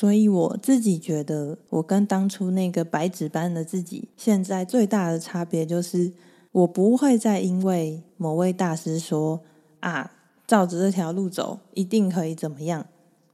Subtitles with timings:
[0.00, 6.10] 所以我自己觉得，我跟当初那个白纸般的自己，现在最大的差别就是，
[6.52, 9.42] 我不会再因为某位大师说
[9.80, 10.10] 啊，
[10.46, 12.86] 照着这条路走一定可以怎么样，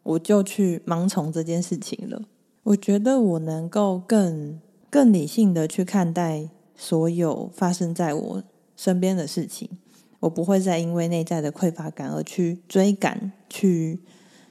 [0.03, 2.23] 我就去盲从这件事情了。
[2.65, 4.61] 我觉得我能够更
[4.91, 8.43] 更理性的去看待所有发生在我
[8.77, 9.71] 身边的事情，
[10.19, 14.01] 我不会再因为内在的匮乏感而去追赶去。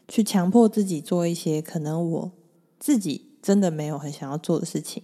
[0.08, 2.32] 去强迫自己做一些可能我
[2.80, 5.04] 自己真的没有很想要做的事情。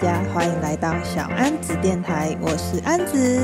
[0.00, 3.38] 家欢迎来到小安子电台，我是安子。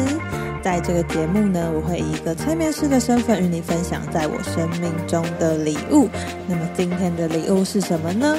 [0.62, 6.08] 在这个节目呢，我会以一个催眠师的身份与你分享在我生命中的礼物。
[6.48, 8.38] 那么今天的礼物是什么呢？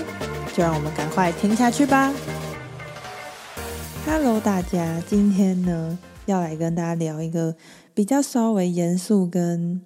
[0.56, 2.12] 就让我们赶快听下去吧。
[4.08, 7.56] Hello，大家，今天呢要来跟大家聊一个
[7.94, 9.80] 比较稍微严肃跟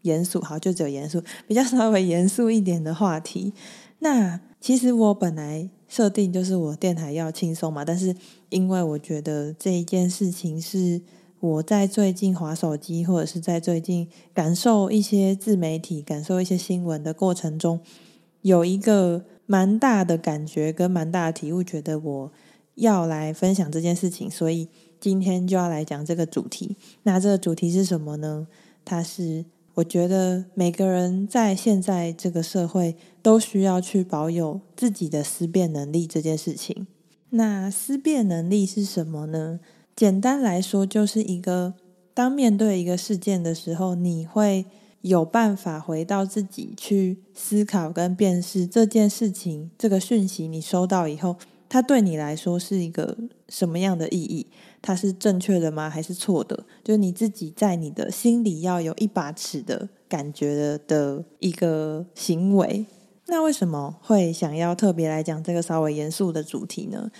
[0.00, 3.52] 严肃，好，就只有严肃，比较稍微严肃一点的话题。
[3.98, 8.14] 那其实我本来设定就是我电台要轻松嘛，但是
[8.48, 11.02] 因为我觉得这一件事情是。
[11.38, 17.78] 我在最近划手机，或者是在最近感受一些自媒体、感受一些新闻的过程中，
[18.40, 22.32] 有一个蛮大的感觉跟蛮大的体悟，觉得我
[22.76, 24.66] 要来分享这件事情，所以
[24.98, 26.74] 今天就要来讲这个主题。
[27.02, 28.48] 那这个主题是什么呢？
[28.82, 29.44] 它是
[29.76, 36.86] 我觉得每个人在现在这个社会都需要去保有自己的思辨能力这件事情。
[37.30, 39.60] 那思辨能力是什么呢？
[39.94, 41.74] 简单来说，就是一个
[42.14, 44.64] 当面对一个事件的时候，你会
[45.02, 51.36] 有办法回到自己去思考跟辨识这件事情，这个讯息你收到以后，
[51.68, 53.18] 它对你来说是一个
[53.50, 54.46] 什么样的意义？
[54.86, 55.90] 它是正确的吗？
[55.90, 56.64] 还是错的？
[56.84, 62.86] 就是你自己在你的心里要有一把尺的感觉的的一个行为。
[63.26, 67.10] 那为什么会想要特别来讲这个稍微严肃的主题呢？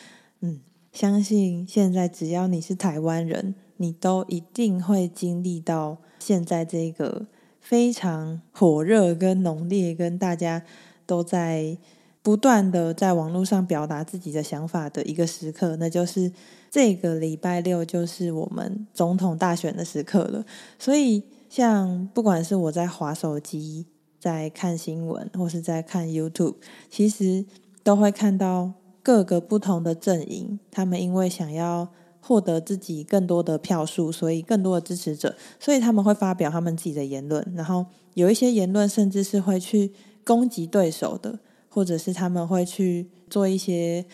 [0.42, 0.60] 嗯。
[0.92, 7.26] 相信现在只要你是台湾人，你都一定会经历到现在这个
[7.60, 10.62] 非常火热、跟浓烈、跟大家
[11.04, 11.76] 都在
[12.22, 16.32] 不断的在网络上表达自己的想法的一个时刻，那就是
[16.76, 20.44] 这个礼拜六就是我们总统大选的时刻了。
[20.78, 23.86] 所以，像不管是我在滑手机、
[24.20, 26.56] 在看新闻，或是在看 YouTube，
[26.90, 27.46] 其实
[27.82, 28.74] 都会看到。
[29.02, 31.88] 各个不同的阵营，他们因为想要
[32.20, 37.52] 获得自己更多的票数，所以更多的支持者，所以他们会发表他们自己的言论。
[37.54, 39.92] 然后有一些言论甚至是会去
[40.24, 41.38] 攻击对手的，
[41.68, 44.04] 或者是他们会去做一些，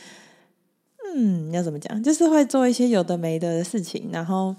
[1.14, 2.02] 嗯，要怎么讲？
[2.02, 4.08] 就是会做一些有的没的的事情。
[4.12, 4.54] 然后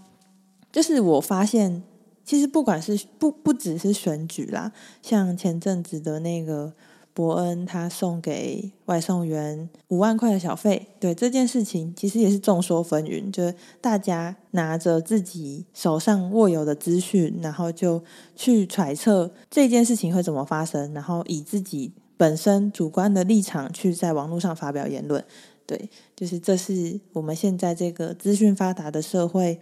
[0.71, 1.83] 就是我发现，
[2.23, 4.71] 其实不管是不不只是选举啦，
[5.01, 6.73] 像前阵子的那个。
[7.15, 18.03] 伯恩他送给外送员五万块的小费，对这件事情其实也是众说纷纭，就是大家拿着自己手上握有的资讯，然后就
[18.35, 25.23] 去揣测这件事情会怎么发生，然后以自己本身主观的立场去在网络上发表言论。
[25.67, 25.89] 对，
[26.23, 29.59] 就是这是我们现在这个资讯发达的社会，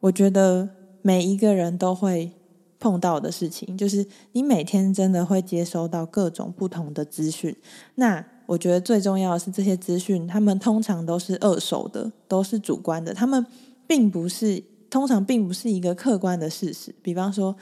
[0.00, 0.68] 我觉得
[1.00, 2.32] 每一个人都会。
[2.80, 7.56] 碰到的事情就是，你每天真的会接收到各种不同的资讯。
[7.94, 13.46] 那我觉得最重要的是，这些资讯他们通常都是二手的，都是主观的，他们
[13.86, 16.94] 并不是，通常并不是一个客观的事实。
[17.00, 17.56] 比方说，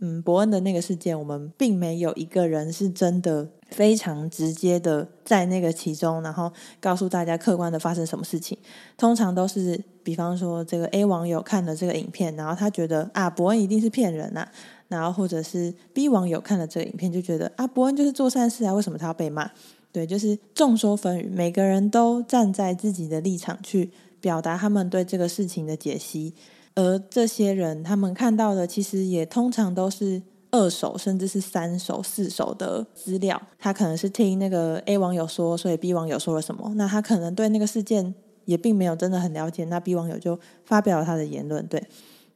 [0.00, 8.56] 嗯，伯恩的那个事件，我们并没有一个人是真的非常直接的在那个其中，然后告诉大家客观的发生什么事情。
[8.96, 9.82] 通常都是。
[10.06, 14.52] 比方说，这个 A 网友看了这个影片，然后他觉得啊，伯恩一定是骗人呐、啊。
[14.86, 19.50] 然后或者是 B 网友看了这个影片，就觉得啊，伯恩就是做善事啊，为什么他要被骂？
[19.90, 23.90] 对，就是众说纷纭，每个人都站在自己的立场去
[24.20, 26.32] 表达他们对这个事情的解析。
[26.76, 33.42] 而这些人，他们看到的其实也通常都是二手，甚至是三手、四手的资料。
[33.58, 38.14] 他可能是听那个 A 网友说，所以 B 网友说了什么，那他可能对那个事件。
[38.46, 41.66] 也并没有真的很了解，那 B 网友就发表了他的言论。
[41.66, 41.82] 对，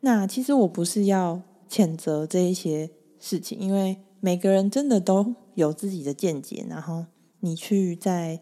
[0.01, 1.41] 那其实我不是要
[1.71, 2.91] 谴责这一些
[3.21, 7.05] 事情，因为每个人真的都有自己的见解，然后
[7.39, 8.41] 你去在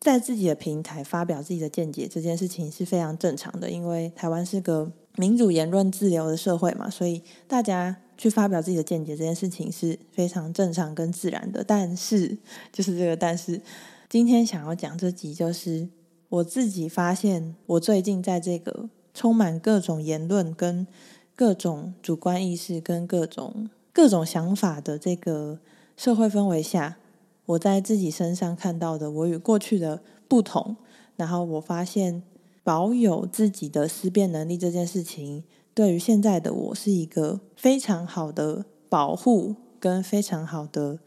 [0.00, 3.70] 在自己的平台发表自己的见解，这件事情是非常正常的。
[3.70, 11.62] 因为台湾是个民主言论自由的社会嘛，所以大家去发表自己的见解这件事情是非常正常跟自然的。
[11.62, 12.36] 但是，
[12.72, 13.60] 就是这个但是，
[14.08, 15.88] 今天想要讲这集，就是
[16.28, 20.86] 我自己发现，我最近在这个充满各种言论跟
[21.36, 25.60] 各种主观意识跟各种各种想法的这个
[25.96, 26.96] 社会氛围下，
[27.46, 30.76] 我在自己身上看到的我与过去的不同，
[31.16, 32.22] 然后我发现
[32.64, 40.98] 保有自己的思辨能力这件事情，对于现在的我是一个非常好的保护，跟非常好的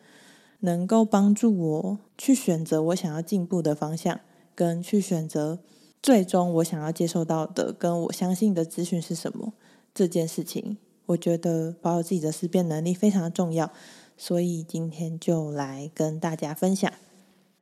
[0.59, 4.19] 能够帮助我去选择我想要进步的方向，
[4.53, 5.59] 跟去选择
[6.01, 9.53] 最终我想要接受到的，跟我相信的资讯是什么
[9.93, 10.77] 这件事情，
[11.07, 13.71] 我觉得保有自己的思辨能力非常重要。
[14.15, 16.91] 所以今天就来跟大家分享。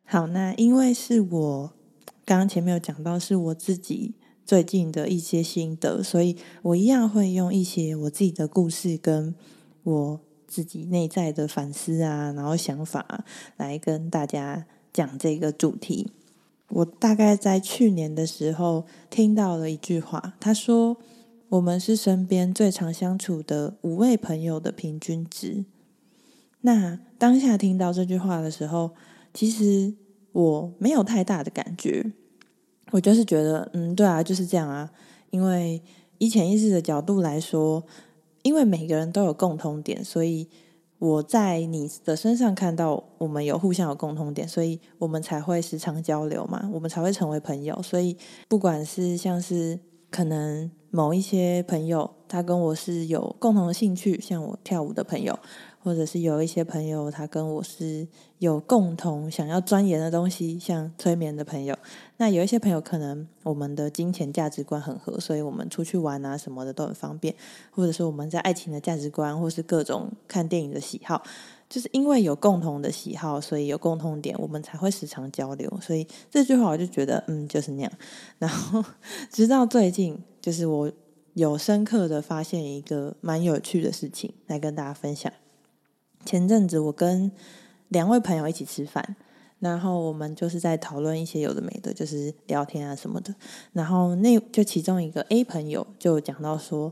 [0.06, 1.74] 好，那因为是我
[2.26, 9.36] 刚刚前面有讲到，是我自己最近的一些心得，所以我一样会用一些我自己的故事跟
[9.84, 13.24] 我自己内在的反思啊，然后想法
[13.58, 16.12] 来跟大家讲这个主题。
[16.70, 20.98] 我大概在去年的时候听到了一句话，他说
[21.50, 25.66] ：“我们是身边最常相处的五位朋友的平均值。”
[26.62, 28.96] 那当下听到这句话的时候，
[29.32, 29.94] 其实
[30.36, 32.12] 我没有太大的感觉，
[32.92, 34.92] 我就是觉得，嗯，对啊，就是这样啊。
[35.30, 35.82] 因为
[36.18, 37.82] 以潜意识的角度来说，
[38.42, 40.50] 因为每个人都有共通点，所以
[41.00, 47.82] 我在你的身上看到我们有互相有共通点，所以我们才会时常交流嘛，我们才会成为朋友。
[47.82, 48.18] 所以
[48.50, 49.80] 不管是像是
[50.12, 55.40] 可能某一些朋友，他跟我是有共同的兴趣，像我跳舞的朋友。
[55.86, 58.08] 或者是有一些朋友，他跟我是
[58.40, 61.78] 有共同想要钻研的东西，像催眠的朋友。
[62.18, 67.36] 那有一些朋友可能我们的金钱价值观很合，所以我们出去玩啊什么的都很方便。
[67.70, 71.22] 或者是我们在爱情的价值观，或是各种看电影的喜好，
[71.70, 75.72] 就是因为有共同的喜好，所以有共同点，我们才会时常交流。
[75.80, 77.92] 所以这句话我就觉得，嗯，就是那样。
[78.40, 78.84] 然后
[79.30, 80.92] 直到最近，就是我
[81.36, 85.32] 有深刻的发现一个蛮有趣的事情，来跟大家分享。
[86.26, 87.32] 前阵子我跟
[87.90, 89.16] 两位朋友一起吃饭，
[89.60, 93.34] 然后我们就是在讨论一些有的没的，就是聊天啊什么的。
[93.74, 96.92] 然后那就其中一个 A 朋友就讲到说，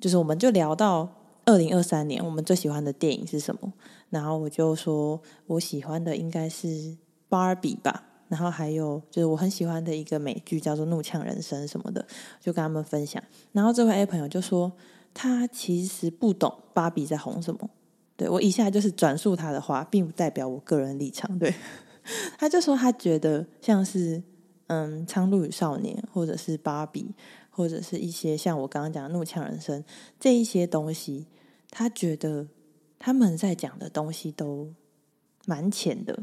[0.00, 1.08] 就是我们就聊到
[1.44, 3.72] 二零二三年我们最喜欢的电影是什么。
[4.10, 6.96] 然后我就说我喜欢的应该是
[7.28, 8.04] 芭比吧。
[8.28, 12.04] 然后还有就是我很喜欢的一个美剧叫做《怒呛人生》什么的，
[12.40, 13.22] 就跟他们分享。
[13.52, 14.72] 然后这位 A 朋友就说
[15.12, 17.68] 他其实不懂芭比在红什么。
[18.16, 21.36] 对，我以下就是转述他的话，并不代表我个人立场。
[21.38, 21.52] 对，
[22.38, 24.22] 他就说他觉得像是
[24.68, 27.12] 嗯《苍鹭与少年》或者是芭比，
[27.50, 29.82] 或者是一些像我刚刚讲的《怒呛人生》
[30.20, 31.26] 这一些东西，
[31.70, 32.46] 他觉得
[33.00, 34.72] 他们在讲的东西都
[35.46, 36.16] 蛮浅的。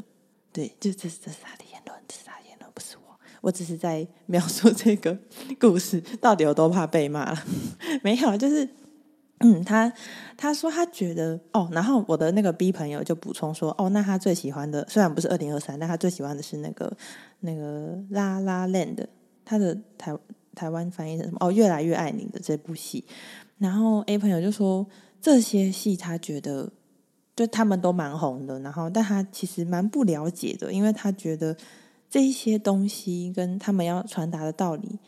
[0.50, 3.18] 对，就这是这是他的言论，这是他的言论，不是我。
[3.42, 5.18] 我只是在描述这个
[5.60, 7.44] 故事到底有多怕被骂了。
[8.02, 8.66] 没有，就是。
[9.42, 9.92] 嗯，他
[10.36, 16.96] 他说他觉得哦，然后我的那个 B 朋友就补充说，哦，那他最喜欢的虽然不是二零二三，但他最喜欢的是那个
[17.40, 19.06] 那个拉拉 land，
[19.44, 20.16] 他的台
[20.54, 21.38] 台湾翻译成什么？
[21.40, 23.04] 哦，越来越爱你的这部戏。
[23.58, 24.86] 然后 A 朋友就说
[25.20, 26.70] 这些戏他觉得
[27.34, 31.56] 就他们都蛮红的，然后但他其实蛮不了解的，因为他觉得
[32.10, 34.98] 这些东西跟他们要传达的道理。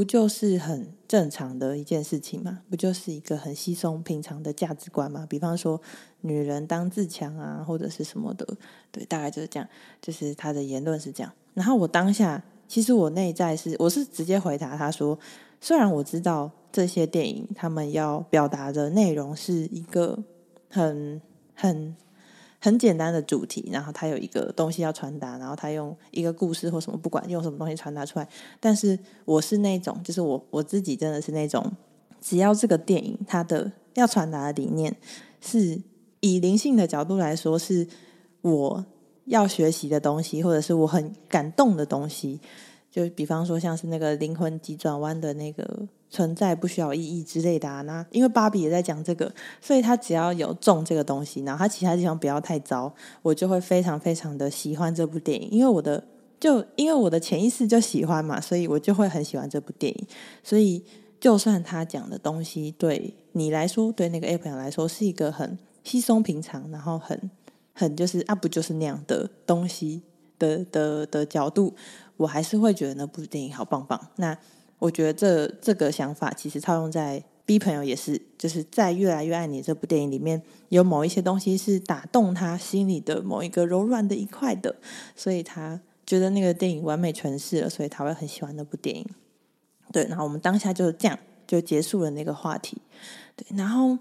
[0.00, 2.60] 不就是很正常的一件事情吗？
[2.70, 5.26] 不就是一个很稀松平常的价值观吗？
[5.28, 5.78] 比方说，
[6.22, 8.48] 女人当自强啊，或者是什么的，
[8.90, 9.68] 对，大概就是这样。
[10.00, 11.30] 就是他的言论是这样。
[11.52, 15.18] 然后我当下，其实我内在是，我是直接回答他说，
[15.60, 20.18] 虽然我知道这些电影他们要表达的内容是一个
[20.70, 21.20] 很
[21.54, 21.94] 很。
[22.60, 28.28] 很简单的主题，然后他有一个东西要传达，然后他用一个故事或什么，不管用什么东西传达出来。
[28.60, 31.72] 但是我是那种，就是我我自己真的是那种，
[32.20, 34.94] 只要这个电影它的要传达的理念
[35.40, 35.80] 是
[36.20, 37.88] 以灵性的角度来说，是
[38.42, 38.84] 我
[39.24, 42.40] 要学习的东西，或者是我很感动的东西。
[42.90, 56.02] 就比方说，像是那个灵魂急转弯的那个存在不需要意义之类的啊，那因为芭比也在讲这个，所以他只要有中这个东西，然后他其他地方不要太糟，我就会非常非常的喜欢这部电影，因为我的
[56.40, 60.06] 就因为我的潜意识就喜欢嘛，所以我就会很喜欢这部电影。
[60.42, 60.84] 所以
[61.20, 67.30] 就算他讲的东西对你来说，对那个 A 朋友来说是一个很稀松平常，然后很
[67.72, 70.02] 很就是啊不就是那样的东西
[70.38, 71.74] 的的的角度。
[72.16, 73.98] 我还是会觉得那部电影好棒棒。
[74.16, 74.36] 那
[74.80, 84.76] 我觉得这这个想法其实套用在 B 朋友也是，就是在《越来越爱你》这部电影里面，有某一些东西是打动他心里的某一个柔软的一块的，
[85.14, 89.06] 所以他觉得那个电影完美诠释了，所以他会很喜欢那部电影。
[89.92, 92.78] 对，然后我们当下就这样就结束了那个话题。
[93.36, 93.98] 对，然后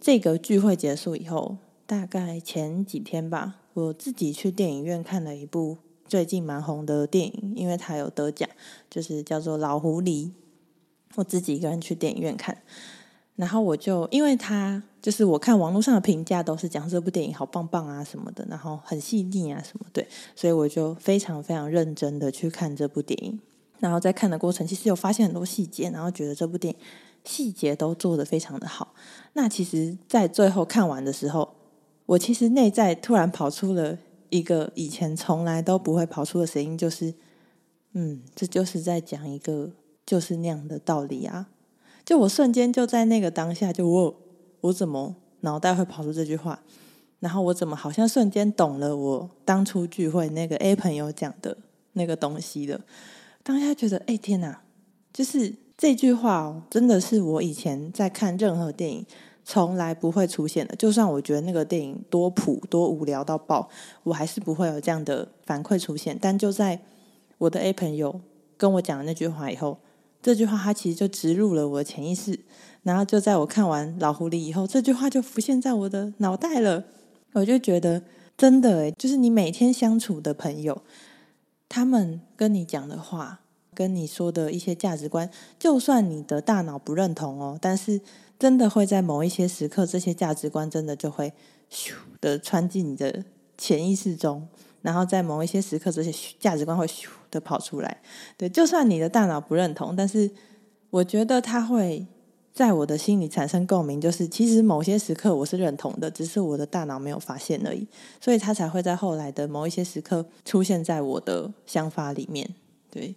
[0.00, 5.78] 这个聚会结束以后，大概前几天吧，我自己去电影院看了一部
[6.12, 8.46] 最近蛮红的电影，因为它有得奖，
[8.90, 10.26] 就是叫做《老狐狸》。
[11.14, 12.54] 我自己一个人去电影院看，
[13.36, 23.40] 然后我就因为它就是我看网络上的评价都是讲这部电影好棒棒啊什么的，然后很细腻啊什么，对，所以我就非常非常认真的去看这部电影。
[23.78, 26.80] 然后在看的过程，其实有发现很多细节，然后觉得这部电影
[27.24, 28.92] 细节都做得非常的好。
[29.32, 31.54] 那其实，在最后看完的时候，
[32.04, 33.96] 我其实内在突然跑出了
[34.32, 37.12] 一个以前从来都不会跑出的声音，就是，
[37.92, 39.70] 嗯，这就是在讲一个
[40.06, 41.50] 就是那样的道理啊。
[42.02, 44.20] 就我瞬间就在那个当下，就我
[44.62, 46.62] 我怎么脑袋会跑出这句话？
[47.20, 51.58] 然后我怎么好像瞬间懂了我当初聚会那个 A 朋友讲的
[51.92, 52.80] 那个东西了。
[53.42, 54.62] 当下觉得，哎，天哪！
[55.12, 59.06] 就是这句话哦，真的是我以前在看任何电影
[59.44, 60.76] 从来不会出现的。
[60.76, 63.68] 就算我觉得那个电影多普、多无聊到爆，
[64.04, 66.16] 我还是不会有这样的反馈出现。
[66.20, 66.80] 但就在
[67.38, 68.20] 我的 A 朋友
[68.56, 69.78] 跟我讲了那句话以后，
[70.22, 72.38] 这句话它其实就植入了我的潜意识。
[72.82, 76.84] 然后就在我看完《老狐狸》以后，这句话就浮现在我的脑袋了。
[77.34, 78.02] 我就觉得，
[78.36, 80.82] 真的诶，就是你每天相处的朋友。
[81.68, 83.40] 他们跟你讲的话，
[83.72, 88.00] 跟你说的一些价值观，就算你的大脑不认同哦，但是
[88.42, 91.32] 真的会在某一些时刻，这些价值观真的就会
[91.70, 93.24] 咻的穿进你的
[93.56, 94.48] 潜意识中，
[94.80, 98.02] 然后在某一些时刻，这些价值观会咻的跑出来。
[98.36, 100.28] 对，就算你的大脑不认同，但是
[100.90, 102.04] 我觉得它会。
[102.54, 107.88] 在我的心里产生共鸣，就是其实某些时刻我是认同的，只是我的大脑没有发现而已，
[108.20, 112.46] 所以它才会在后来的某一些时刻出现在我的想法里面。
[112.90, 113.16] 对，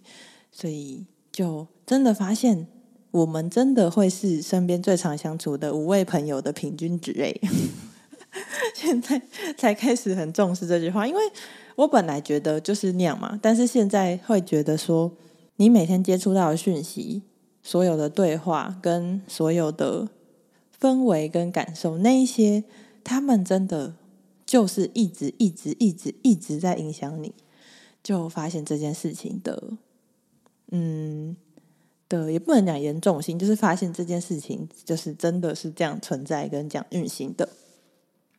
[0.50, 2.66] 所以就真的发现，
[3.16, 7.40] 我们真的会是身边最常相处的五位朋友的平均值诶。
[8.74, 9.20] 现在
[9.56, 11.20] 才开始很重视这句话，因为
[11.76, 15.10] 我本来觉得就是那样嘛，但是现在会觉得说，
[15.56, 17.22] 你每天接触到的讯息。
[17.62, 20.08] 所有的对话跟所有的
[20.80, 22.62] 氛围跟感受，那一些
[23.02, 23.96] 他们真的
[24.46, 27.34] 就是一直一直一直一直在影响你，
[28.04, 29.70] 就发现这件事情的，
[30.70, 31.36] 嗯
[32.08, 37.48] 的也不能讲严重性，就是发现这件事情就是真的是这样存在跟这样运行的。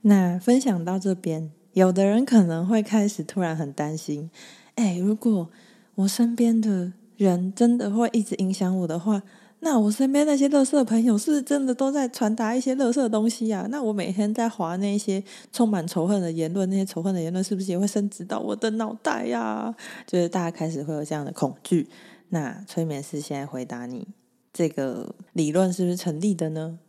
[0.01, 4.29] 那分享到这边，有的人可能会开始突然很担心，
[4.75, 5.50] 哎，如果
[5.95, 6.93] 我身边的。
[7.17, 9.19] 人真的会一直影响我的话，
[9.62, 13.65] 那我身边那些垃圾朋友是不是真的都在传达一些垃圾的东西啊？
[13.71, 19.74] 那我每天在滑那些充满仇恨的言论，那些仇恨的言论是不是也会升值到我的脑袋呀、
[20.05, 21.89] 就是大家开始会有这样的恐惧。
[22.29, 24.07] 那催眠师现在回答你，
[24.53, 26.79] 这个理论是不是成立的呢？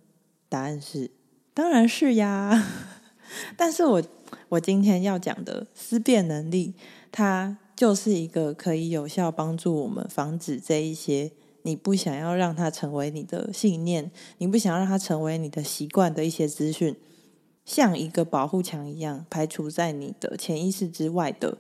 [0.49, 1.11] 答案是，
[1.55, 2.67] 当然是呀。
[3.57, 4.03] 但是我
[4.51, 6.75] 我今天要讲的思辨能力，
[7.13, 7.59] 它。
[7.79, 11.31] 就是一个可以有效帮助我们防止这一些
[11.63, 16.97] 你不想要让它成为你的信念，你不想要让它成为你的习惯的一些资讯，
[17.65, 21.59] 像一个保护墙一样排除在你的潜意识之外的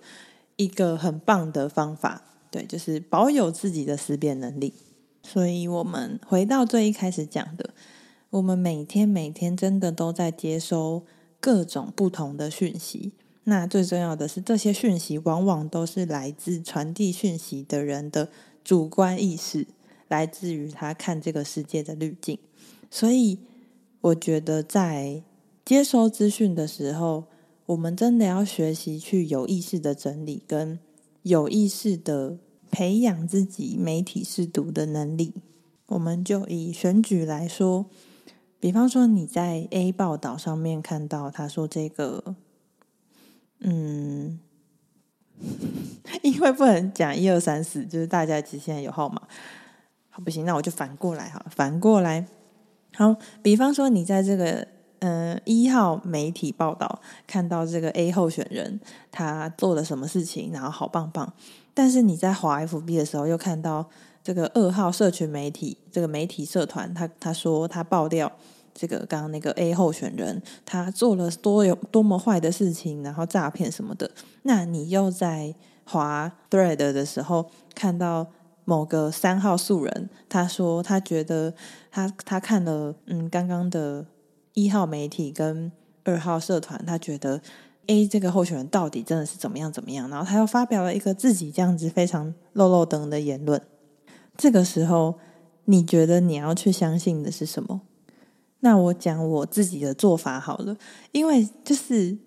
[0.56, 2.24] 一个很棒的方法。
[2.50, 4.72] 对，就是保有自己的思辨能力。
[5.22, 7.70] 所以，我们回到最一开始讲的，
[8.30, 11.04] 我们每天每天真的都在接收
[11.40, 13.12] 各种不同的讯息。
[13.44, 18.28] 那最重要的是，这些讯息往往都是来自传递讯息的人的
[18.62, 19.66] 主观意识，
[20.08, 22.38] 来自于他看这个世界的滤镜。
[22.90, 23.38] 所以，
[24.00, 25.22] 我觉得在
[25.64, 27.24] 接收资讯的时候，
[27.66, 30.78] 我们真的要学习去有意识的整理，跟
[31.22, 32.38] 有意识的
[32.70, 35.34] 培养自己媒体识读的能力。
[35.86, 37.86] 我们就以选举来说，
[38.60, 42.36] 比方说你在 A 报道上面看到他说这个。
[43.60, 44.38] 嗯，
[46.22, 49.22] 因为不能讲一二三四，就是大家其实现在有号码，
[50.10, 52.28] 好不行，那我就反过来哈，反过来，
[52.94, 54.68] 好，比方说你在这个、
[55.00, 61.32] 嗯、一号媒体报道看到这个 A 候选人他做了什么事情，然后好棒棒，
[61.74, 63.88] 但是你在滑 FB 的时候又看到
[64.22, 68.32] 这个二号社群媒体这个媒体社团，他他说他爆料。
[68.80, 74.08] 这个刚刚那个 A 候选人，他做了多有多么坏的事情，然后诈骗什么的。
[74.42, 75.52] 那你又在
[75.82, 78.28] 滑 Thread 的时候看到
[78.64, 81.52] 某个三号素人，他说他觉得
[81.90, 84.06] 他他看了嗯刚刚的
[84.64, 85.70] 一号媒体跟
[86.04, 87.40] 二号社团，他觉得
[87.86, 93.60] A 这个候选人到底真的是怎么样怎么样，然后他又发表了一个自己这样子非常落落长的言论。
[94.36, 95.18] 这个时候，
[95.66, 97.82] 你觉得你要去相信的是什么？
[98.60, 100.76] 那我讲我自己的做法好了，
[101.12, 102.18] 因为就是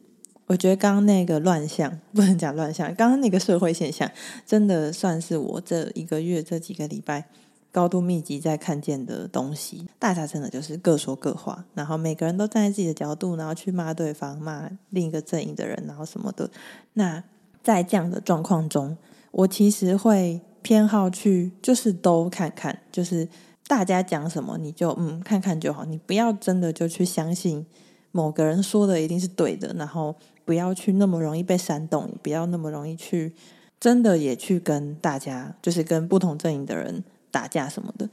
[0.47, 4.09] 我觉得刚刚那个乱象不能讲乱象，刚刚那个社会现象
[4.45, 7.27] 真的算是我这一个月这几个礼拜
[7.71, 9.87] 高度密集在看见的东西。
[9.97, 16.49] 大家真的就是各说各话，然后每个人都站在自己的角度，然后去骂对方，骂另一个阵营的人，然后什么的。
[16.93, 17.23] 那
[17.63, 18.97] 在这样的状况中，
[19.31, 23.27] 我其实会偏好去就是都看看，就是。
[23.67, 27.65] 大家讲什么你就嗯看看就好，你不要真的就去相信
[28.11, 30.13] 某个人说的一定是对的，然后
[30.43, 33.33] 不要去那么容易被煽动，不要那么容易去
[33.79, 37.01] 真的也去跟大家就是跟不同阵营的人
[37.31, 38.09] 打架什么的。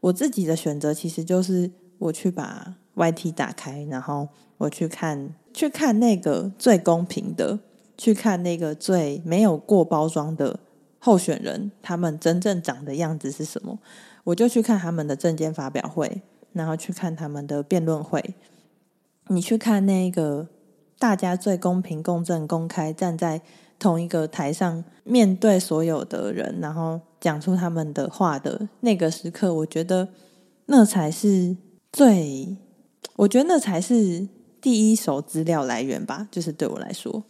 [0.00, 7.58] 我自己的选择其实就是我去把 YT 打开，然后我去看去看那个最公平的，
[7.98, 10.60] 去看那个最没有过包装的
[10.98, 13.78] 候选人，他们真正长的样子是什么。
[14.24, 16.22] 我就去看他们的证件发表会，
[16.52, 18.34] 然后去看他们的辩论会。
[19.28, 20.48] 你去看那个
[20.98, 23.40] 大家最公平、公正、公开站在
[23.78, 30.08] 同一个台上，面对所有的人，然后讲出他们的话的那个时刻，我觉得
[30.66, 31.56] 那才是
[31.92, 32.56] 最，
[33.16, 34.28] 我觉得那才是
[34.60, 36.28] 第一手资料来源吧。
[36.30, 37.24] 就是对我来说，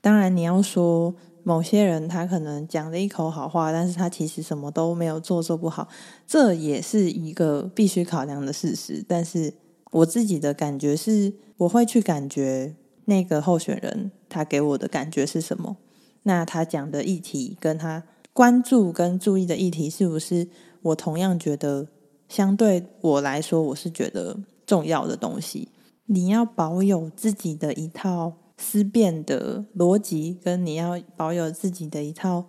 [0.00, 1.14] 当然你要说。
[1.44, 5.88] 某些人他可能讲了一口好话，但是他其实什么都没有做，做不好，
[6.24, 9.04] 这也是一个必须考量的事实。
[9.08, 9.52] 但是
[9.90, 15.78] 我自己的感觉是，我会去感觉那个候选人他给我的感觉是什么，
[16.24, 18.02] 那他讲的议题跟他
[18.32, 20.48] 关注跟注意的议题，是不是
[20.82, 21.88] 我同样觉得
[22.28, 25.68] 相对我来说我是觉得重要的东西？
[26.06, 28.34] 你要保有自己的一套。
[28.58, 32.44] 思辨的逻辑，跟你要保有自己的一套，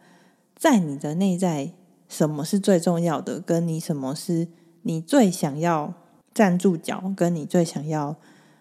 [0.55, 1.73] 在你的内在，
[2.07, 3.39] 什么是最重要的？
[3.39, 4.47] 跟你什么是
[4.83, 5.91] 你最想要
[6.31, 7.11] 站住脚？
[7.17, 8.15] 跟你最想要、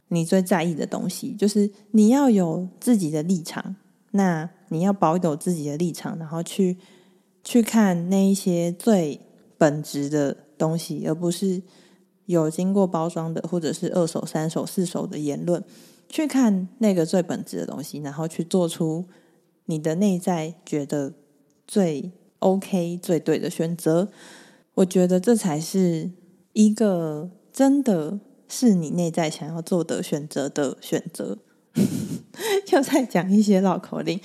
[0.09, 3.77] 你最在意的东西，就是你要有自己的立场。
[4.13, 6.79] 那你要保有自己的立场，然后去
[7.45, 9.21] 去看那一些最
[9.59, 11.63] 本质的东西，而不是
[12.27, 15.63] 有经过包装的，或者是二手、三手、四手的言论。
[16.09, 19.07] 去看那个最本质的东西，然后去做出
[19.65, 21.15] 你的内在觉得
[21.67, 24.11] 最 OK、最对的选择。
[24.75, 26.11] 我觉得这才是
[26.53, 31.39] 一个真的是你内在想要做的选择的选择。
[32.67, 34.19] 就在讲一些绕口令，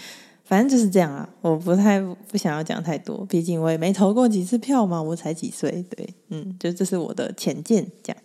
[0.44, 1.28] 反正就是这样啊。
[1.42, 5.86] 我不太不想要讲太多，毕竟我也没投过几次票嘛，我才几岁。
[5.90, 8.16] 对，嗯，就这是我的浅见，讲。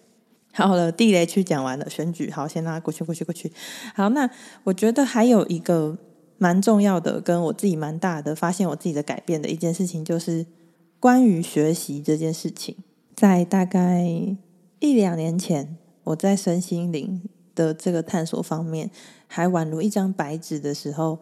[0.55, 3.51] 好了，地雷区讲完了，选举好，先拉过去，过去，过去。
[3.95, 4.29] 好，那
[4.65, 5.97] 我觉得还有一个
[6.37, 10.45] 蛮重要的，跟我自己蛮大的发现，我自己的改变的一件事情，就是
[11.01, 12.77] 关于学习这件事情。
[13.17, 14.05] 在大概
[14.81, 17.23] 一两年前，我在身心灵
[17.55, 18.91] 的这个探索方面
[19.27, 21.19] 还宛如一张白纸的时候，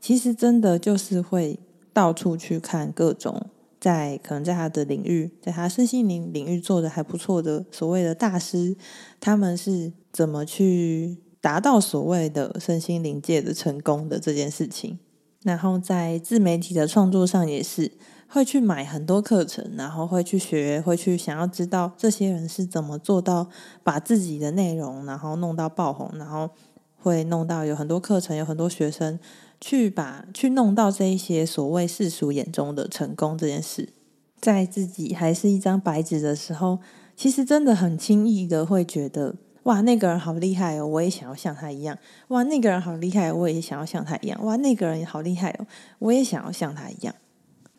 [0.00, 1.58] 其实真的就是会
[1.92, 3.50] 到处去看各种。
[3.80, 8.74] 在可能在他的领域，在他身心灵领域做的还不错的所谓的大师，
[9.20, 14.98] 他们是怎么去达到所谓的身心灵界的成功的这件事情？
[15.42, 17.92] 然后在自媒体的创作上也是
[18.28, 23.48] 会去买很多课程，然后会去学，会去想要知道这些人是怎么做到
[23.82, 26.50] 把自己的内容然后弄到爆红，然后
[26.98, 29.18] 会弄到有很多课程，有很多学生。
[29.60, 33.88] 去把去弄到这一些所谓世俗眼中的成功这件事，
[34.38, 36.80] 在自己还是一张白纸的时候，
[37.16, 41.96] 其实真的很轻易的会觉得，哇，那个人好厉害哦，我也想要像他一样。
[42.28, 44.38] 哇，那个人好厉害，我也想要像他一样。
[44.44, 45.66] 哇，那个人也好厉害哦，
[46.00, 47.14] 我也想要像他一样。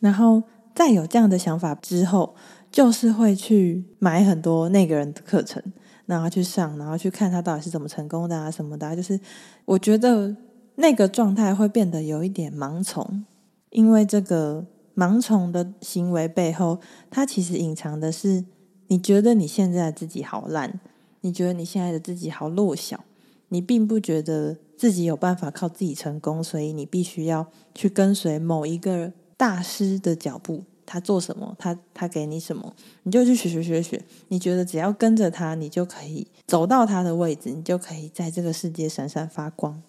[0.00, 0.42] 然后
[0.74, 2.34] 在有这样的想法之后，
[2.70, 5.62] 就是会去买很多那个人的课程，
[6.06, 8.96] 然后去上，然后去看他到底是怎么成功的啊什么的。
[8.96, 9.20] 就是
[9.64, 10.36] 我觉得。
[10.78, 13.24] 那个状态会变得有一点盲从，
[13.70, 16.78] 因为这个盲从的行为背后，
[17.08, 18.44] 它其实隐藏的是
[18.88, 20.78] 你觉得你现在自己好烂，
[21.22, 23.02] 你觉得你现在的自己好弱小，
[23.48, 34.02] 你并不觉得自己有办法靠自己成功，所以你必须要去跟随某一个大师的脚步，他做什么，他他给你什么，你就去学学学学。
[34.28, 39.82] 你觉得只要跟着他，你就可以走到他的位置，你就可以在这个世界闪闪发光。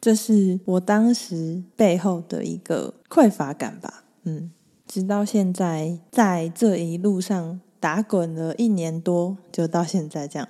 [0.00, 4.52] 这是我当时背后的一个匮乏感吧，嗯，
[4.86, 10.48] 直到现在，在这一路上打滚了一年多，就到现在这样。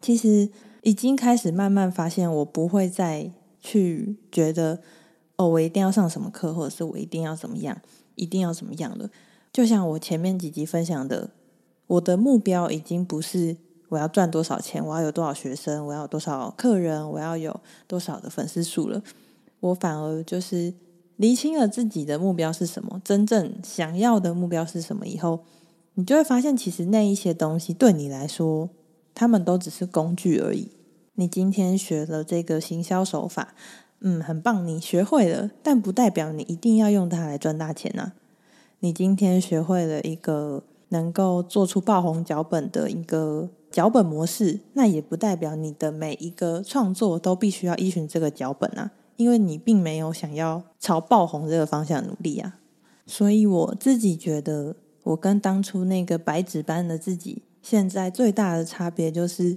[0.00, 0.48] 其实
[0.82, 4.80] 已经开始慢慢发现，我不会再去觉得
[5.36, 7.80] 哦，我一定要上什么课，或者是我一定要怎么样，
[8.14, 9.10] 一定要怎么样的。
[9.52, 11.30] 就像我前面几集分享的，
[11.86, 13.56] 我的目标已经不是
[13.88, 19.02] 我要赚多少钱，我要有多少学生，我要有多少客人，我要有多少的粉丝数了。
[19.60, 20.74] 我反而就是
[21.16, 25.40] 厘清了自己的目标是什么，真正想要的目标是什么以后，
[25.94, 28.70] 你就会发现，其实那一些东西对你来说，
[29.14, 30.70] 他们都只是工具而已。
[31.14, 33.54] 你今天学了这个行销手法，
[34.06, 38.12] 嗯，很棒，你学会了，但不代表你一定要用它来赚大钱啊。
[38.80, 52.58] 你今天学会了一个能够做出爆红脚本的一个脚本模式，那也不代表你的每一个创作都必须要依循这个脚本啊，因为你并没有想要朝爆红这个方向努力啊。
[53.06, 59.56] 所以我自己觉得，我跟当初那个白纸般的自己，现在最大的差别就是，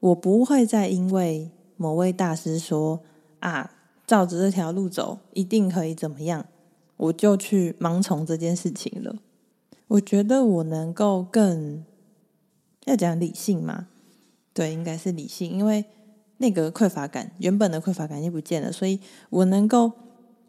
[0.00, 3.00] 我不会再因为某位大师说
[3.40, 3.72] 啊，
[4.06, 6.46] 照着这条路走一定可以怎么样。
[6.96, 9.16] 我就去盲从这件事情了。
[9.88, 11.84] 我觉得我能够更
[12.84, 13.88] 要讲理性嘛，
[14.52, 15.86] 对，应该是理性，因为
[16.36, 19.00] 那个匮乏感，原本的匮乏感就不见了，所以
[19.30, 19.92] 我能够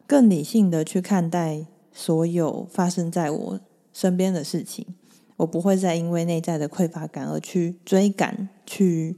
[0.06, 3.60] 更理性的去看待所有发生在我
[3.94, 4.86] 身边的事情。
[5.38, 9.18] 我不会再因为内在的匮乏感而去追赶，去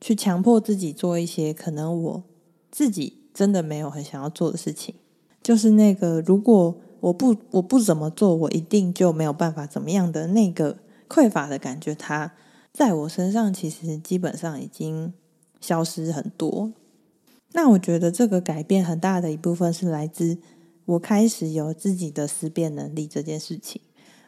[0.00, 2.22] 去强迫自己做一些可能我
[2.70, 4.94] 自己真的没有很想要做的事情。
[5.42, 12.32] 就是那个，如果我不我不怎么做，我一定就没有办法怎么样的那个匮乏的感觉，它
[12.72, 15.14] 在我身上其实基本上已经
[15.60, 16.72] 消失很多。
[17.52, 20.38] 那我觉得这个改变很大的一部分是来自
[20.84, 23.80] 我开始有自己的思辨能力这件事情，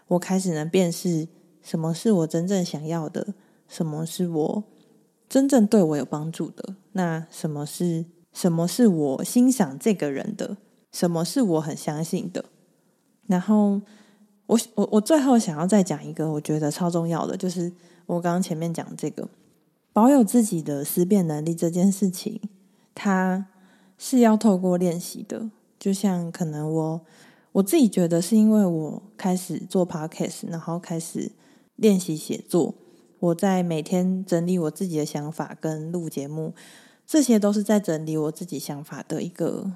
[0.07, 1.27] 我开始能辨识
[1.61, 3.35] 什么是我真正想要的，
[3.67, 4.65] 什么是我
[5.29, 8.07] 真正对我有帮助的，那什么是
[8.39, 10.59] 什么是我欣赏这个人的。
[10.93, 12.45] 什么是我很相信的？
[13.27, 13.81] 然后
[14.47, 17.73] 我我我最后想要再讲一个，我觉得超重要的，就是
[18.07, 19.29] 我刚刚前面讲这个
[19.93, 22.41] 保有自己的思辨能力这件事情，
[22.95, 23.47] 它
[23.99, 25.51] 是要透过练习的。
[25.81, 27.01] 就像可能我
[27.51, 31.33] 我自己觉得是因为我开始做 podcast，然后开始
[31.75, 32.75] 练习写作，
[33.19, 36.55] 我在每天整理我自己的想法跟录节目，
[37.09, 39.73] 这些都是在整理我自己想法的一个。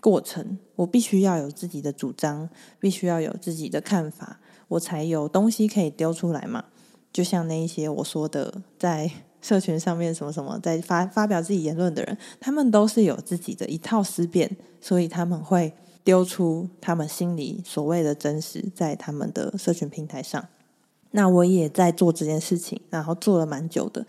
[0.00, 4.38] 过程，我必须要有自己的主张，必须要有自己的看法，
[4.68, 6.66] 我才有东西可以丢出来嘛。
[7.12, 9.10] 就像那一些我说的，在
[9.42, 20.46] 社群上面什么什么，在发发表自己言论的人，他们都是有自己的一套思辨，所以他们会丢出他们心里所谓的真实，在他们的社群平台上。
[21.10, 24.06] 那我也在做这件事情，然后做了蛮久的，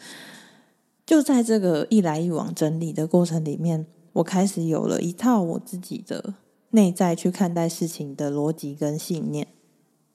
[1.09, 3.87] 就在这个一来一往整理的过程里面。
[4.13, 6.35] 我开始有了一套我自己的
[6.69, 9.47] 内在去看待事情的逻辑跟信念，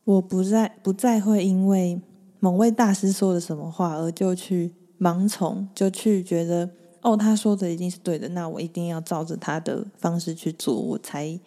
[0.05, 2.01] 我不再不再会因为
[2.39, 11.41] 某位大师说的什么话而就去盲从，就去觉得哦，他说的一定是对的，那我一定要照着他的方式去做，我才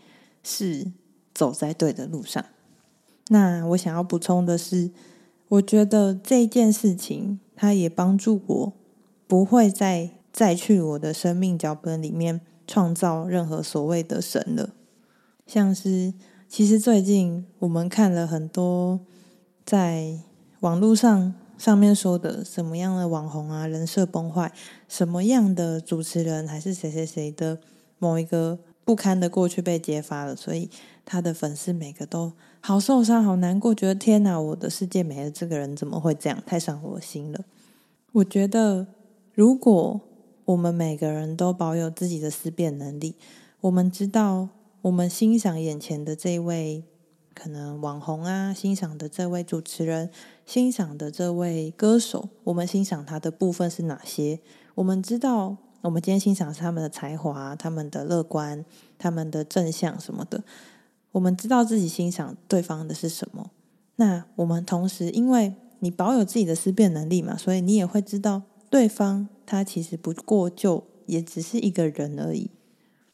[0.43, 0.91] 是
[1.33, 2.43] 走在对的路上。
[3.29, 4.91] 那我想要补充的是，
[5.47, 8.73] 我觉得这件事情它也帮助我
[9.27, 10.11] 不会再。
[10.33, 14.69] 再去我的生命脚本里面创造任何所谓的神了，
[15.47, 16.13] 像是
[16.47, 18.99] 其实最近我们看了很多
[19.65, 20.19] 在
[20.59, 24.53] 网络上上面说的什么样的网红啊，人设崩坏，
[24.87, 27.57] 什么样的主持人还是谁谁谁的
[27.97, 30.69] 某一个不堪的过去被揭发了，所以
[31.03, 36.43] 他的粉丝每个都好受伤、好难过，觉得天哪，我的世界没了，这个人怎么会这样？
[36.45, 37.43] 太伤我心了。
[38.11, 38.85] 我觉得
[39.37, 40.01] 如果
[40.45, 43.13] 我们每个人都保有自己的思辨能力。
[43.61, 44.49] 我们知道，
[44.81, 46.83] 我们欣赏眼前的这位
[47.35, 50.09] 可能网红啊，欣赏的这位主持人，
[50.47, 54.39] 欣赏的这位歌手，我们欣赏他的部分是哪些？
[54.73, 58.65] 我们知道，我们今天欣赏是他们的才华、他们的乐观、
[58.97, 60.43] 他们的正向什么的。
[61.11, 63.51] 我们知道自己欣赏对方的是什么。
[63.97, 68.41] 那我们同时，因为你保有自己的思辨能力嘛，所以你也会知道。
[68.69, 72.51] 对方他其实不过就也只是一个人而已。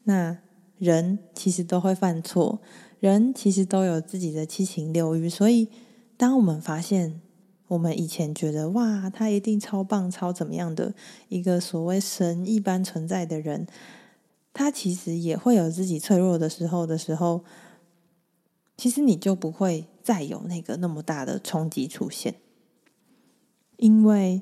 [0.03, 0.39] 那
[0.77, 2.59] 人其实都会犯错，
[2.99, 5.29] 人其实都有自己的七情六欲。
[5.29, 5.69] 所以，
[6.17, 7.21] 当我们发现
[7.67, 10.93] 我们以前觉得哇，他一定超棒、超怎么样的
[11.29, 13.65] 一个所谓神一般存在的人，
[14.53, 17.45] 他其实也会有自己脆弱的时候的时候，
[18.75, 22.35] 其实你就不会再有那个那么大的冲击出现。
[23.77, 24.41] 因为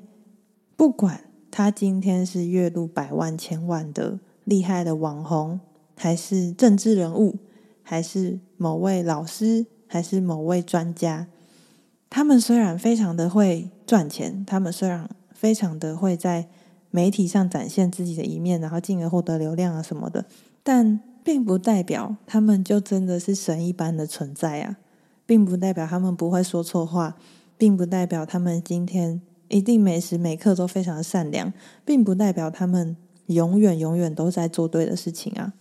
[0.82, 5.60] 不管他今天是月入百万、千万的厉害的网红，
[5.96, 7.36] 还是政治人物，
[7.84, 11.28] 还是某位老师，还是某位专家，
[12.10, 16.48] 他们虽然非常的会赚钱，他们虽然非常的会在
[16.90, 20.26] 媒体上展现自己的一面，然后进而获得流量啊什么的，
[20.64, 24.78] 但并不代表他们就真的是神一般的存在啊，
[25.24, 27.16] 并不代表他们不会说错话，
[27.56, 31.52] 并不代表他们今天一定每时每刻都非常的善良，
[31.84, 35.52] 并不代表他们永远永远都在做对的事情啊。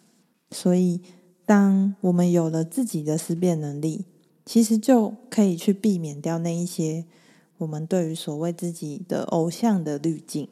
[0.49, 1.01] 所以，
[1.45, 4.05] 当我们有了自己的思辨能力，
[4.45, 7.05] 其实就可以去避免掉那一些
[7.57, 10.47] 我们对于所谓自己的偶像的滤镜。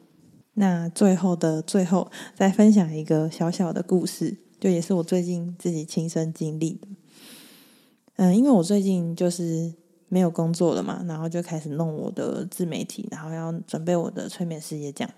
[0.54, 6.88] 那最后的最后，再分享一个小小的故事，就也是我最近自己亲身经历的。
[8.16, 9.72] 嗯，因为我最近就是
[10.10, 15.08] 没有工作了嘛，然后就开始弄我的自媒体，然后要准备我的催眠事业讲。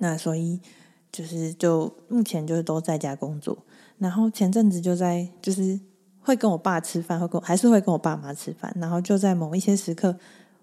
[0.00, 0.60] 那所以
[1.10, 3.56] 就是就目前就是都在家工作，
[3.96, 5.80] 然后前阵子就在就是。
[6.20, 10.14] 会跟我爸吃饭，会跟还是会跟我爸妈吃饭，然后就在某一些时刻，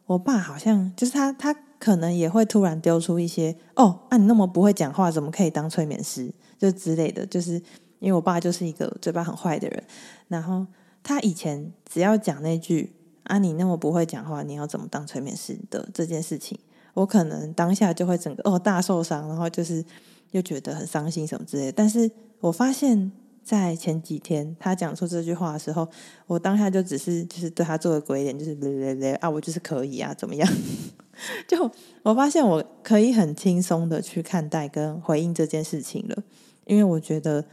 [0.06, 6.32] 我爸好像就是他，他可能也会突然丢出一些哦，啊，你那么不会讲话，怎么可以当催眠师？
[6.60, 7.54] 就之类的，就是
[7.98, 9.84] 因为我爸就是一个嘴巴很坏的人，
[10.28, 10.68] 然后
[11.02, 12.94] 他以前只要讲那句
[13.26, 16.58] 啊，你那么不会讲话，你要怎么当催眠师的这件事情，
[16.94, 19.84] 我可能当下就会整个哦大受伤，然后就是
[20.32, 22.10] 又觉得很伤心什么之类，但是
[22.40, 23.12] 我发现。
[23.46, 25.88] 在前几天，他讲出这句话的时候，
[26.26, 30.54] 我当下就只是就是对他做个鬼脸，就是咧咧咧啊，我就是可以啊，怎么样？
[31.48, 31.70] 就
[32.02, 36.24] 我发现我可以很轻松的去看待跟回应这件事情了，
[36.66, 37.46] 因为我觉得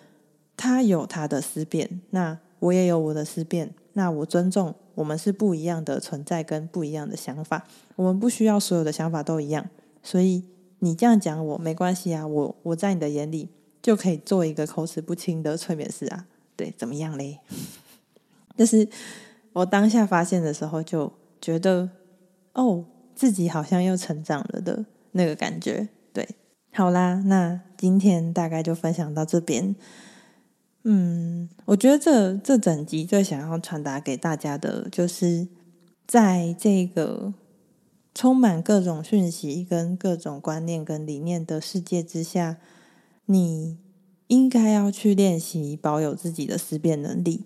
[0.56, 9.68] 他有他的思辨，那我也有我的思辨，那我尊重我们是不一样的存在跟不一样的想法，我们不需要所有的想法都一样，
[10.02, 10.44] 所以
[10.78, 13.50] 你这样讲我没关系啊，我我在你的眼里。
[13.82, 17.40] 就可以做一个口齿不清的催眠师啊，对，怎么样嘞？
[18.56, 18.88] 就是
[19.52, 21.90] 我当下发现的时候，就觉得
[22.52, 22.84] 哦，
[23.16, 25.88] 自己好像又成长了的那个感觉。
[26.12, 26.28] 对，
[26.72, 29.74] 好啦，那今天大概就分享到这边。
[30.84, 35.48] 嗯，我觉得这这整集最想要传达给大家的，就是
[36.06, 37.34] 在这个
[38.14, 42.58] 充满各种讯息、跟各种观念、跟理念的世界之下。
[43.26, 43.78] 你
[44.26, 47.44] 应该要去练习保有自己的思辨能力，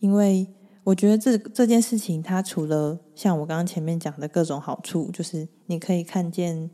[0.00, 0.48] 因为
[0.84, 6.70] 我觉得这这件事情，它除了像我刚刚前面讲的各种好处，就是你可以看见，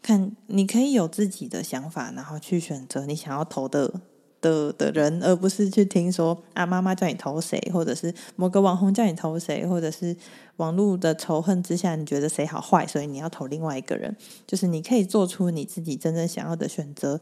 [0.00, 4.02] 看你可以有自己的想法，然后去选择你想要投的
[4.46, 10.16] 的的人，而不是去听说啊妈妈叫你投谁，或者是某个网红叫你投谁，或者是
[10.56, 17.20] 网络的仇恨之下，你觉得谁好坏，所以你要投另外一个人，就是你可以做出你自己真正想要的选择。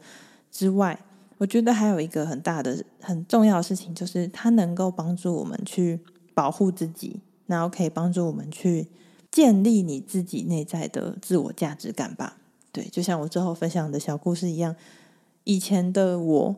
[0.51, 0.97] 之外，
[1.37, 5.99] 我觉得还有一个很大的、很重要的事情，就是它能够帮助我们去
[6.33, 8.87] 保护自己，然后可以帮助我们去
[9.29, 12.37] 建立你自己内在的自我价值感吧。
[12.71, 14.75] 对，就像我最后分享的小故事一样，
[15.43, 16.55] 以前的我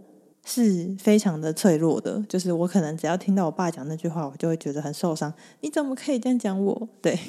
[0.48, 5.34] 是非常的脆弱的，就是我可能只要听到我爸讲那句话，我就会觉得很受伤。
[5.60, 6.90] 你怎么可以这样讲我？
[7.02, 7.20] 对，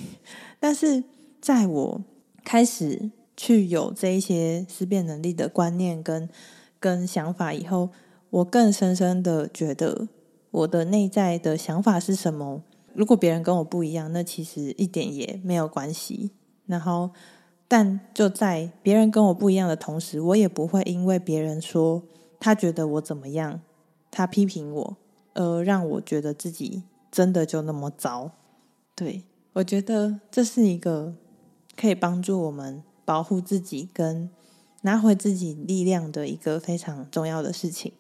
[0.61, 1.03] 但是
[1.41, 2.05] 在我
[2.45, 6.29] 开始去有这一些思辨能力的观念跟。
[6.81, 7.91] 跟想法以后，
[8.31, 10.07] 我更深深的觉得
[10.53, 12.63] 我的内在的想法是什么。
[12.95, 16.31] 如果别人跟我不一样，那其实一点也没有关系。
[16.67, 17.11] 然后，
[17.67, 22.01] 但就在别人跟我不一样的同时，我也不会因为别人说
[22.41, 23.61] 他觉得我怎么样，
[24.11, 24.97] 他批评我，
[25.35, 28.33] 而让我觉得自己真的就那么糟。
[28.95, 29.25] 对，
[29.55, 31.15] 我觉得这是一个
[31.77, 34.31] 可以帮助我们保护自己跟。
[34.83, 37.95] 拿回自己力量的一个非常重要的事情，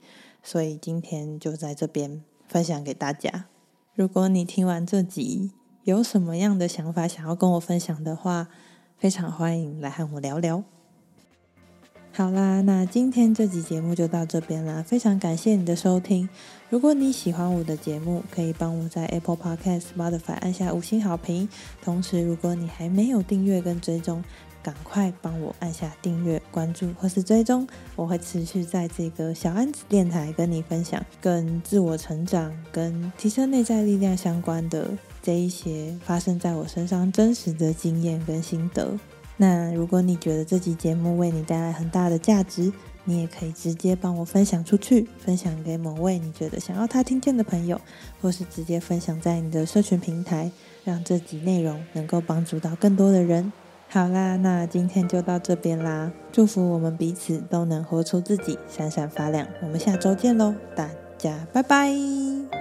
[0.44, 3.46] 所以今天就在这边分享给大家。
[3.94, 5.50] 如果你听完这集
[5.82, 8.46] 有什么样的想法想要跟我分享的话，
[8.96, 10.77] 非常欢迎来和我聊聊。
[12.18, 16.28] 好啦，那今天这集节目就到这边啦，非常感谢你的收听。
[16.68, 21.48] 如果你喜欢我的节目，可以帮我在 Apple Podcast、Spotify 按下五星好评。
[21.80, 24.20] 同时，如果你还没有订阅跟追踪，
[24.64, 34.90] 赶快帮我按下订阅、关注或是追踪，我会持续在这个小安子电台跟你分享跟自我成长、跟提升内在力量相关的
[35.22, 38.98] 这一些发生在我身上真实的经验跟心得。
[39.40, 42.72] 那如果你觉得这集节目为你带来很大的价值，
[43.04, 47.80] 你也可以直接帮我分享出去，分享给某位你觉得想要他听见的朋友，
[48.20, 50.50] 或是直接分享在你的社群平台，
[50.84, 53.52] 让这集内容能够帮助到更多的人。
[53.88, 59.46] 好啦，那今天就到这边啦，祝福我们彼此都能活出自己，闪闪发亮。
[59.62, 62.57] 我们下周见喽，大家拜拜。